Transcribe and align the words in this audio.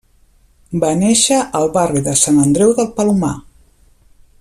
Va 0.83 0.89
néixer 1.01 1.37
al 1.59 1.69
barri 1.77 2.03
de 2.09 2.17
Sant 2.25 2.43
Andreu 2.49 2.75
del 2.81 2.91
Palomar. 2.97 3.35